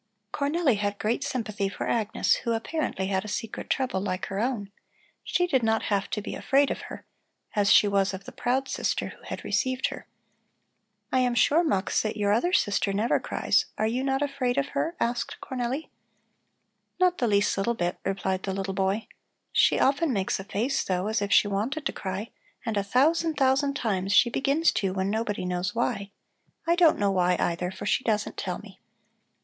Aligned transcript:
Cornelli 0.33 0.77
had 0.77 0.97
great 0.97 1.23
sympathy 1.23 1.69
for 1.69 1.87
Agnes, 1.87 2.37
who 2.37 2.53
apparently 2.53 3.05
had 3.05 3.23
a 3.23 3.27
secret 3.27 3.69
trouble 3.69 4.01
like 4.01 4.25
her 4.25 4.39
own; 4.39 4.71
she 5.23 5.45
did 5.45 5.61
not 5.61 5.83
have 5.83 6.09
to 6.09 6.23
be 6.23 6.33
afraid 6.33 6.71
of 6.71 6.81
her, 6.89 7.05
as 7.55 7.71
she 7.71 7.87
was 7.87 8.11
of 8.11 8.23
the 8.23 8.31
proud 8.31 8.67
sister 8.67 9.09
who 9.09 9.21
had 9.25 9.43
received 9.43 9.89
her. 9.89 10.07
"I 11.11 11.19
am 11.19 11.35
sure, 11.35 11.63
Mux, 11.63 12.01
that 12.01 12.17
your 12.17 12.31
other 12.33 12.51
sister 12.51 12.91
never 12.91 13.19
cries. 13.19 13.65
Are 13.77 13.85
you 13.85 14.03
not 14.03 14.23
afraid 14.23 14.57
of 14.57 14.69
her?" 14.69 14.95
asked 14.99 15.37
Cornelli. 15.39 15.91
"Not 16.99 17.19
the 17.19 17.27
least 17.27 17.55
little 17.55 17.75
bit," 17.75 17.99
replied 18.03 18.41
the 18.41 18.53
little 18.53 18.73
boy. 18.73 19.05
"She 19.53 19.79
often 19.79 20.11
makes 20.11 20.39
a 20.39 20.43
face, 20.43 20.83
though, 20.83 21.09
as 21.09 21.21
if 21.21 21.31
she 21.31 21.47
wanted 21.47 21.85
to 21.85 21.93
cry 21.93 22.31
and 22.65 22.75
a 22.75 22.81
thousand, 22.83 23.35
thousand 23.35 23.75
times 23.75 24.11
she 24.13 24.31
begins 24.31 24.71
to 24.71 24.93
when 24.95 25.11
nobody 25.11 25.45
knows 25.45 25.75
why. 25.75 26.09
I 26.65 26.73
don't 26.75 26.97
know 26.97 27.11
why, 27.11 27.35
either, 27.39 27.69
for 27.69 27.85
she 27.85 28.03
doesn't 28.03 28.35
tell 28.37 28.57
me." 28.57 28.79